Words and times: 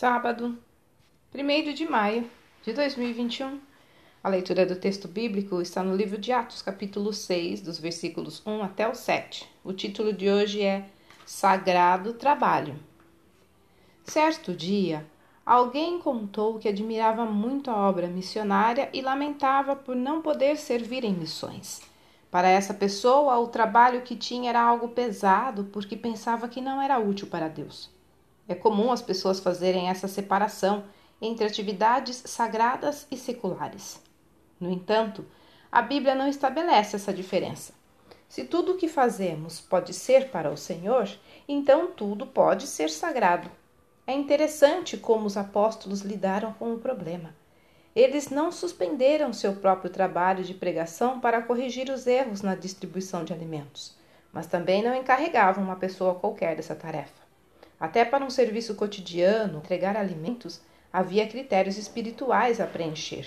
Sábado, 0.00 0.56
1 1.34 1.74
de 1.74 1.86
maio 1.86 2.26
de 2.62 2.72
2021. 2.72 3.60
A 4.24 4.30
leitura 4.30 4.64
do 4.64 4.74
texto 4.74 5.06
bíblico 5.06 5.60
está 5.60 5.82
no 5.82 5.94
livro 5.94 6.16
de 6.16 6.32
Atos, 6.32 6.62
capítulo 6.62 7.12
6, 7.12 7.60
dos 7.60 7.78
versículos 7.78 8.40
1 8.46 8.62
até 8.62 8.88
o 8.88 8.94
7. 8.94 9.46
O 9.62 9.74
título 9.74 10.10
de 10.10 10.30
hoje 10.30 10.62
é 10.62 10.86
Sagrado 11.26 12.14
Trabalho. 12.14 12.76
Certo 14.02 14.54
dia, 14.54 15.06
alguém 15.44 15.98
contou 15.98 16.58
que 16.58 16.70
admirava 16.70 17.26
muito 17.26 17.70
a 17.70 17.76
obra 17.76 18.06
missionária 18.06 18.88
e 18.94 19.02
lamentava 19.02 19.76
por 19.76 19.94
não 19.94 20.22
poder 20.22 20.56
servir 20.56 21.04
em 21.04 21.12
missões. 21.12 21.82
Para 22.30 22.48
essa 22.48 22.72
pessoa, 22.72 23.38
o 23.38 23.48
trabalho 23.48 24.00
que 24.00 24.16
tinha 24.16 24.48
era 24.48 24.62
algo 24.62 24.88
pesado 24.88 25.64
porque 25.64 25.94
pensava 25.94 26.48
que 26.48 26.62
não 26.62 26.80
era 26.80 26.98
útil 26.98 27.26
para 27.26 27.48
Deus. 27.48 27.99
É 28.50 28.54
comum 28.56 28.90
as 28.90 29.00
pessoas 29.00 29.38
fazerem 29.38 29.88
essa 29.88 30.08
separação 30.08 30.82
entre 31.22 31.46
atividades 31.46 32.20
sagradas 32.26 33.06
e 33.08 33.16
seculares. 33.16 34.02
No 34.58 34.68
entanto, 34.68 35.24
a 35.70 35.80
Bíblia 35.80 36.16
não 36.16 36.26
estabelece 36.26 36.96
essa 36.96 37.12
diferença. 37.12 37.72
Se 38.28 38.42
tudo 38.42 38.72
o 38.72 38.76
que 38.76 38.88
fazemos 38.88 39.60
pode 39.60 39.94
ser 39.94 40.30
para 40.32 40.50
o 40.50 40.56
Senhor, 40.56 41.08
então 41.46 41.92
tudo 41.92 42.26
pode 42.26 42.66
ser 42.66 42.90
sagrado. 42.90 43.48
É 44.04 44.12
interessante 44.12 44.96
como 44.96 45.26
os 45.26 45.36
apóstolos 45.36 46.00
lidaram 46.00 46.52
com 46.54 46.74
o 46.74 46.78
problema. 46.80 47.32
Eles 47.94 48.30
não 48.30 48.50
suspenderam 48.50 49.32
seu 49.32 49.54
próprio 49.54 49.92
trabalho 49.92 50.42
de 50.42 50.54
pregação 50.54 51.20
para 51.20 51.40
corrigir 51.40 51.88
os 51.88 52.04
erros 52.04 52.42
na 52.42 52.56
distribuição 52.56 53.22
de 53.22 53.32
alimentos, 53.32 53.96
mas 54.32 54.48
também 54.48 54.82
não 54.82 54.92
encarregavam 54.92 55.62
uma 55.62 55.76
pessoa 55.76 56.16
qualquer 56.16 56.56
dessa 56.56 56.74
tarefa. 56.74 57.19
Até 57.80 58.04
para 58.04 58.24
um 58.24 58.28
serviço 58.28 58.74
cotidiano, 58.74 59.58
entregar 59.58 59.96
alimentos, 59.96 60.60
havia 60.92 61.26
critérios 61.26 61.78
espirituais 61.78 62.60
a 62.60 62.66
preencher: 62.66 63.26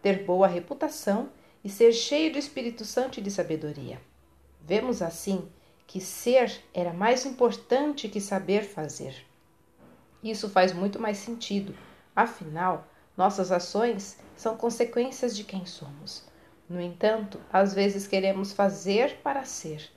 ter 0.00 0.24
boa 0.24 0.46
reputação 0.46 1.28
e 1.62 1.68
ser 1.68 1.92
cheio 1.92 2.32
do 2.32 2.38
Espírito 2.38 2.86
Santo 2.86 3.20
e 3.20 3.22
de 3.22 3.30
sabedoria. 3.30 4.00
Vemos 4.62 5.02
assim 5.02 5.46
que 5.86 6.00
ser 6.00 6.62
era 6.72 6.94
mais 6.94 7.26
importante 7.26 8.08
que 8.08 8.20
saber 8.20 8.62
fazer. 8.64 9.26
Isso 10.24 10.48
faz 10.48 10.72
muito 10.72 10.98
mais 10.98 11.18
sentido, 11.18 11.74
afinal, 12.16 12.86
nossas 13.14 13.52
ações 13.52 14.18
são 14.34 14.56
consequências 14.56 15.36
de 15.36 15.44
quem 15.44 15.66
somos. 15.66 16.24
No 16.68 16.80
entanto, 16.80 17.38
às 17.52 17.74
vezes 17.74 18.06
queremos 18.06 18.52
fazer 18.52 19.18
para 19.22 19.44
ser. 19.44 19.90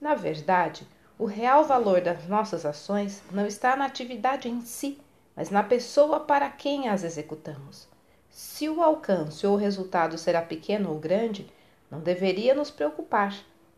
Na 0.00 0.14
verdade, 0.14 0.86
o 1.18 1.26
real 1.26 1.64
valor 1.64 2.00
das 2.00 2.26
nossas 2.26 2.66
ações 2.66 3.22
não 3.30 3.46
está 3.46 3.76
na 3.76 3.86
atividade 3.86 4.48
em 4.48 4.60
si, 4.62 4.98
mas 5.36 5.48
na 5.48 5.62
pessoa 5.62 6.20
para 6.20 6.50
quem 6.50 6.88
as 6.88 7.04
executamos. 7.04 7.88
Se 8.30 8.68
o 8.68 8.82
alcance 8.82 9.46
ou 9.46 9.54
o 9.54 9.58
resultado 9.58 10.18
será 10.18 10.42
pequeno 10.42 10.90
ou 10.90 10.98
grande, 10.98 11.46
não 11.88 12.00
deveria 12.00 12.52
nos 12.52 12.70
preocupar, 12.70 13.32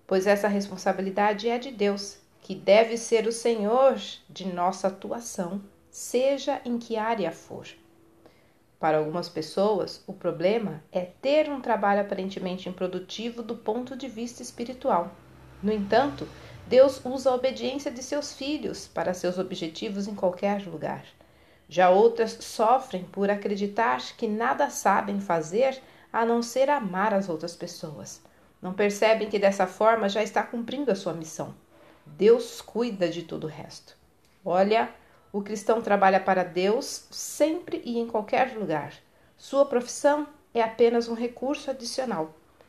pois 0.07 0.27
essa 0.27 0.49
responsabilidade 0.49 1.49
é 1.49 1.59
de 1.59 1.71
Deus, 1.71 2.19
que 2.41 2.55
deve 2.55 2.97
ser 2.97 3.27
o 3.27 3.33
Senhor 3.33 3.97
de 4.31 4.47
nossa 4.47 4.89
atuação, 4.89 5.61
seja 5.91 6.61
em 6.65 6.79
que 6.79 6.97
área 6.97 7.31
for. 7.31 7.67
Para 8.79 8.99
algumas 8.99 9.29
pessoas, 9.29 10.03
o 10.07 10.13
problema 10.13 10.83
é 10.93 11.01
ter 11.01 11.51
um 11.51 11.61
trabalho 11.61 12.01
aparentemente 12.01 12.69
improdutivo 12.69 13.43
do 13.43 13.57
ponto 13.57 13.97
de 13.97 14.07
vista 14.07 14.43
espiritual. 14.43 15.11
No 15.63 15.73
entanto, 15.73 16.29
Deus 16.67 17.01
usa 17.05 17.31
a 17.31 17.35
obediência 17.35 17.93
de 17.93 18.03
seus 18.03 18.33
filhos 18.33 18.89
para 18.89 19.15
seus 19.15 19.39
objetivos 19.39 20.09
em 20.09 20.17
qualquer 20.17 20.67
lugar. 20.67 21.05
Já 21.69 21.91
outras 21.91 22.33
sofrem 22.41 23.05
por 23.05 23.31
acreditar 23.31 24.01
que 24.17 24.27
nada 24.27 24.69
sabem 24.69 25.21
fazer 25.21 25.81
a 26.13 26.27
não 26.27 26.43
ser 26.43 26.69
amar 26.69 27.15
as 27.15 27.29
outras 27.29 27.55
pessoas. 27.55 28.21
Não 28.61 28.73
percebem 28.73 29.29
que 29.29 29.39
dessa 29.39 29.67
forma 29.67 30.09
já 30.09 30.25
está 30.25 30.43
cumprindo 30.43 30.91
a 30.91 30.97
sua 30.97 31.13
missão. 31.13 31.55
Deus 32.05 32.61
cuida 32.61 33.09
de 33.09 33.23
todo 33.23 33.45
o 33.45 33.51
resto. 33.51 33.97
Olha, 34.45 34.91
o 35.33 35.43
cristão 35.43 35.81
trabalha 35.81 36.19
para 36.19 36.43
Deus 36.43 37.07
sempre 37.13 37.81
e 37.85 37.97
em 37.99 38.09
qualquer 38.09 38.57
lugar. 38.57 38.93
Sua 39.37 39.67
profissão 39.67 40.27
é 40.53 40.63
apenas 40.63 41.09
um 41.09 41.15
recurso 41.15 41.71
adicional. 41.71 42.35